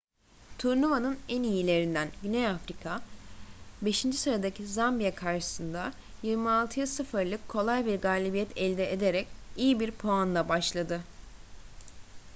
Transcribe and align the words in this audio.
turnuvanın 0.57 1.19
en 1.29 1.43
iyilerinden 1.43 2.11
güney 2.23 2.47
afrika 2.47 3.01
5. 3.81 3.95
sıradaki 3.97 4.67
zambiya 4.67 5.15
karşısında 5.15 5.93
26-0’lık 6.23 7.47
kolay 7.49 7.85
bir 7.85 8.01
galibiyet 8.01 8.57
elde 8.57 8.93
ederek 8.93 9.27
iyi 9.57 9.79
bir 9.79 9.91
puanla 9.91 10.49
başladı 10.49 11.01